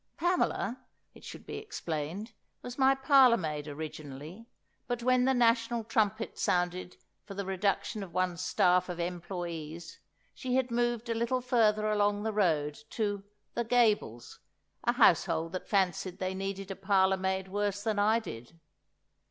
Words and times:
Pamela, 0.17 0.83
it 1.13 1.23
should 1.23 1.45
be 1.45 1.59
explained, 1.59 2.33
was 2.63 2.79
my 2.79 2.95
parlour 2.95 3.37
maid, 3.37 3.67
originally, 3.67 4.47
but 4.87 5.03
when 5.03 5.25
the 5.25 5.33
national 5.35 5.83
trumpet 5.83 6.39
sounded 6.39 6.97
for 7.23 7.35
the 7.35 7.45
reduction 7.45 8.01
of 8.01 8.11
one's 8.11 8.41
staff 8.43 8.89
of 8.89 8.99
employees, 8.99 9.99
she 10.33 10.55
had 10.55 10.71
moved 10.71 11.07
a 11.07 11.13
little 11.13 11.39
further 11.39 11.87
along 11.91 12.23
the 12.23 12.33
road, 12.33 12.79
to 12.89 13.23
"The 13.53 13.63
Gables," 13.63 14.39
a 14.85 14.93
household 14.93 15.51
that 15.51 15.67
fancied 15.69 16.17
they 16.17 16.33
needed 16.33 16.71
a 16.71 16.75
parlour 16.75 17.17
maid 17.17 17.47
worse 17.49 17.83
than 17.83 17.99
I 17.99 18.17
did. 18.17 18.59